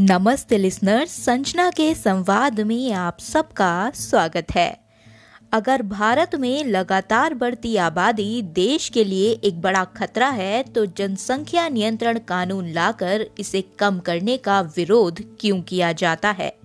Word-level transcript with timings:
नमस्ते 0.00 0.58
लिसनर्स 0.58 1.10
संजना 1.10 1.70
के 1.70 1.94
संवाद 1.94 2.60
में 2.60 2.92
आप 2.92 3.20
सबका 3.20 3.90
स्वागत 3.94 4.46
है। 4.54 4.80
अगर 5.52 5.82
भारत 5.82 6.34
में 6.34 6.64
लगातार 6.64 7.34
बढ़ती 7.34 7.76
आबादी 7.76 8.42
देश 8.42 8.88
के 8.88 9.04
लिए 9.04 9.30
एक 9.30 9.60
बड़ा 9.60 9.84
खतरा 9.84 10.28
है 10.28 10.62
तो 10.62 10.86
जनसंख्या 10.86 11.68
नियंत्रण 11.68 12.18
कानून 12.18 12.72
लाकर 12.72 13.26
इसे 13.38 13.62
कम 13.78 13.98
करने 13.98 14.36
का 14.36 14.60
विरोध 14.60 15.22
क्यों 15.40 15.62
किया 15.62 15.92
जाता 15.92 16.30
है? 16.30 16.56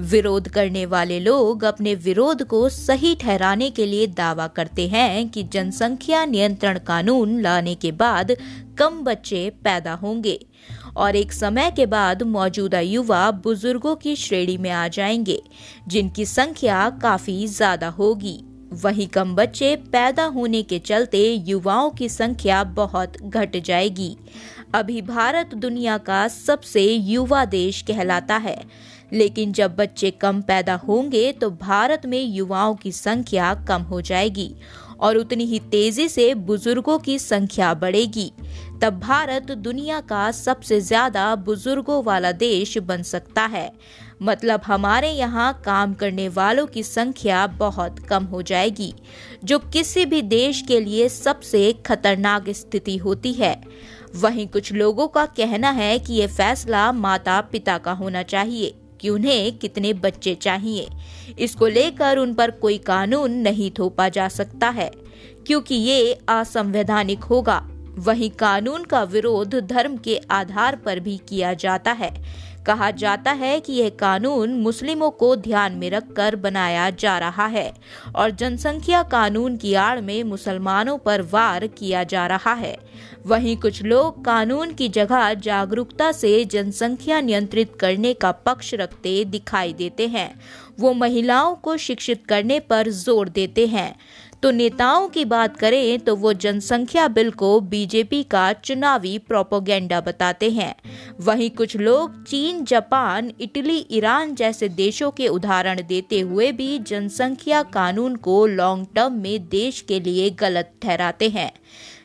विरोध 0.00 0.48
करने 0.48 0.86
वाले 0.86 1.20
लोग 1.20 1.64
अपने 1.64 1.94
विरोध 1.94 2.42
को 2.42 2.68
सही 2.68 3.14
ठहराने 3.14 3.70
के 3.70 3.86
लिए 3.86 4.06
दावा 4.06 4.46
करते 4.46 4.88
हैं 4.88 5.28
कि 5.28 5.42
जनसंख्या 5.42 6.24
नियंत्रण 6.24 6.78
कानून 6.78 7.40
लाने 7.40 7.74
के 7.74 7.92
बाद 7.92 8.36
कम 8.78 9.04
बच्चे 9.04 9.50
पैदा 9.50 9.92
होंगे। 9.92 10.46
और 10.96 11.16
एक 11.16 11.32
समय 11.32 11.70
के 11.70 11.86
बाद 11.86 12.22
मौजूदा 12.22 12.80
युवा 12.80 13.30
बुज़ुर्गों 13.44 13.94
की 13.96 14.16
श्रेणी 14.16 14.56
में 14.56 14.70
आ 14.70 14.86
जाएँगे, 14.88 15.42
जिनकी 15.88 16.24
संख्या 16.26 16.88
काफ़ी 17.02 17.46
ज़्यादा 17.48 17.88
होगी। 17.90 18.40
वही 18.74 19.06
कम 19.06 19.34
बच्चे 19.34 19.74
पैदा 19.92 20.24
होने 20.26 20.62
के 20.62 20.78
चलते 20.78 21.22
युवाओं 21.48 21.90
की 21.90 22.08
संख्या 22.08 22.62
बहुत 22.74 23.20
घट 23.22 23.56
जाएगी। 23.56 24.16
अभी 24.74 25.02
भारत 25.02 25.54
दुनिया 25.54 25.98
का 25.98 26.26
सबसे 26.28 26.82
युवा 26.82 27.44
देश 27.44 27.80
कहलाता 27.82 28.36
है, 28.36 28.56
लेकिन 29.12 29.52
जब 29.52 29.76
बच्चे 29.76 30.10
कम 30.12 30.40
पैदा 30.42 30.74
होंगे 30.78 31.30
तो 31.32 31.50
भारत 31.50 32.06
में 32.06 32.22
युवाओं 32.22 32.74
की 32.74 32.92
संख्या 32.92 33.54
कम 33.68 33.82
हो 33.82 34.00
जाएगी 34.00 34.54
और 35.00 35.16
उतनी 35.16 35.44
ही 35.44 35.58
तेज़ी 35.70 36.08
से 36.08 36.32
बुज़ुर्गों 36.34 36.98
की 36.98 37.18
संख्या 37.18 37.72
बढ़ेगी। 37.74 38.30
तब 38.82 38.98
भारत 39.00 39.50
दुनिया 39.50 40.00
का 40.02 40.30
सबसे 40.32 40.80
ज़्यादा 40.80 41.34
बुज़ुर्गों 41.36 42.02
वाला 42.04 42.32
देश 42.34 42.76
बन 42.80 43.02
सकता 43.04 43.42
है। 43.46 43.70
मतलब 44.22 44.60
हमारे 44.64 45.10
यहाँ 45.10 45.52
काम 45.64 45.94
करने 45.94 46.28
वालों 46.30 46.66
की 46.66 46.82
संख्या 46.82 47.46
बहुत 47.56 47.98
कम 48.00 48.24
हो 48.24 48.42
जाएगी, 48.42 48.92
जो 49.44 49.58
किसी 49.58 50.04
भी 50.04 50.22
देश 50.22 50.62
के 50.62 50.80
लिए 50.80 51.08
सबसे 51.08 51.72
खतरनाक 51.86 52.50
स्थिति 52.50 52.96
होती 52.96 53.32
है। 53.32 53.56
वहीं 54.16 54.46
कुछ 54.48 54.72
लोगों 54.72 55.08
का 55.08 55.26
कहना 55.26 55.70
है 55.72 55.98
कि 55.98 56.14
ये 56.14 56.26
फैसला 56.28 56.90
माता 56.92 57.40
पिता 57.42 57.78
का 57.78 57.92
होना 57.92 58.22
चाहिए, 58.24 58.74
कि 59.00 59.10
उन्हें 59.10 59.58
कितने 59.58 59.92
बच्चे 59.94 60.34
चाहिए। 60.34 60.88
इसको 61.38 61.66
लेकर 61.66 62.18
उन 62.18 62.34
पर 62.34 62.50
कोई 62.52 62.78
कानून 62.80 63.32
नहीं 63.38 63.70
थोपा 63.70 64.08
जा 64.08 64.28
सकता 64.30 64.68
है, 64.70 64.90
क्योंकि 65.46 65.74
ये 65.74 66.12
असंवैधानिक 66.30 67.24
होगा। 67.24 67.62
वहीं 67.98 68.30
कानून 68.30 68.84
का 68.84 69.02
विरोध 69.02 69.54
धर्म 69.54 69.96
के 69.96 70.20
आधार 70.30 70.76
पर 70.76 71.00
भी 71.00 71.16
किया 71.28 71.52
जाता 71.54 71.92
है। 71.92 72.10
कहा 72.66 72.90
जाता 72.90 73.32
है 73.32 73.60
कि 73.60 73.72
यह 73.72 73.88
कानून 73.88 74.54
मुस्लिमों 74.54 75.10
को 75.10 75.36
ध्यान 75.36 75.72
में 75.72 75.90
रखकर 75.90 76.36
बनाया 76.36 76.90
जा 76.90 77.18
रहा 77.18 77.46
है 77.46 77.72
और 78.16 78.30
जनसंख्या 78.30 79.02
कानून 79.02 79.56
की 79.56 79.74
आड़ 79.74 80.00
में 80.00 80.22
मुसलमानों 80.24 80.98
पर 80.98 81.22
वार 81.22 81.66
किया 81.66 82.04
जा 82.04 82.26
रहा 82.26 82.52
है। 82.52 82.76
वहीं 83.26 83.56
कुछ 83.56 83.82
लोग 83.82 84.24
कानून 84.24 84.72
की 84.72 84.88
जगह 84.88 85.32
जागरूकता 85.34 86.10
से 86.12 86.44
जनसंख्या 86.44 87.20
नियंत्रित 87.20 87.76
करने 87.80 88.12
का 88.14 88.32
पक्ष 88.46 88.74
रखते 88.74 89.24
दिखाई 89.24 89.72
देते 89.72 90.06
हैं। 90.08 90.30
वो 90.80 90.92
महिलाओं 90.94 91.54
को 91.54 91.76
शिक्षित 91.78 92.26
करने 92.26 92.60
पर 92.60 92.88
ज़ोर 92.90 93.28
देते 93.28 93.66
हैं। 93.66 93.94
तो 94.42 94.50
नेताओं 94.50 95.06
की 95.08 95.24
बात 95.24 95.56
करें 95.56 95.98
तो 95.98 96.14
वो 96.16 96.32
जनसंख्या 96.34 97.06
बिल 97.08 97.30
को 97.32 97.60
बीजेपी 97.60 98.22
का 98.22 98.52
चुनावी 98.54 99.16
प्रोपोगेंडा 99.18 100.00
बताते 100.00 100.50
हैं। 100.50 100.74
वहीं 101.20 101.48
कुछ 101.50 101.76
लोग 101.76 102.22
चीन, 102.24 102.64
जापान, 102.64 103.32
इटली, 103.40 103.78
ईरान 103.90 104.34
जैसे 104.34 104.68
देशों 104.70 105.10
के 105.10 105.28
उदाहरण 105.28 105.82
देते 105.82 106.20
हुए 106.20 106.50
भी 106.52 106.78
जनसंख्या 106.80 107.62
कानून 107.72 108.16
को 108.16 108.46
लॉन्ग 108.46 108.86
टर्म 108.94 109.12
में 109.12 109.48
देश 109.48 109.80
के 109.80 110.00
लिए 110.00 110.30
गलत 110.30 110.72
ठहराते 110.82 111.28
हैं। 111.28 111.52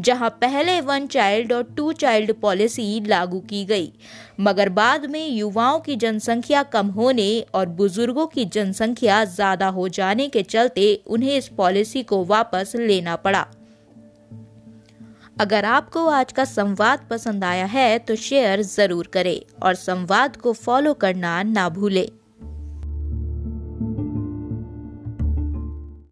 जहाँ 0.00 0.28
पहले 0.40 0.80
वन 0.80 1.06
चाइल्ड 1.06 1.52
और 1.52 1.62
टू 1.76 1.92
चाइल्ड 1.94 2.32
पॉलिसी 2.40 3.00
लागू 3.06 3.40
की 3.48 3.64
गई। 3.64 3.92
मगर 4.40 4.68
बाद 4.70 5.06
में 5.06 5.26
युवाओं 5.28 5.80
की 5.80 5.96
जनसंख्या 5.96 6.62
कम 6.72 6.86
होने 6.90 7.28
और 7.54 7.68
बुज़ुर्गों 7.70 8.26
की 8.26 8.44
जनसंख्या 8.46 9.24
ज़्यादा 9.26 9.68
हो 9.68 9.88
जाने 9.90 10.28
के 10.28 10.42
चलते 10.44 10.94
उन्हें 11.06 11.36
इस 11.36 11.48
पॉलिसी 11.48 12.02
को 12.02 12.24
वापस 12.26 12.72
लेना 12.76 13.16
पड़ा। 13.16 13.46
अगर 15.40 15.64
आपको 15.64 16.06
आज 16.08 16.32
का 16.32 16.44
संवाद 16.46 17.06
पसंद 17.10 17.44
आया 17.44 17.66
है 17.66 17.98
तो 17.98 18.16
शेयर 18.18 18.62
ज़रूर 18.62 19.10
करें 19.12 19.40
और 19.62 19.74
संवाद 19.76 20.36
को 20.36 20.52
फॉलो 20.54 20.94
करना 20.96 21.42
ना 21.44 21.68
भूलें। 21.70 22.06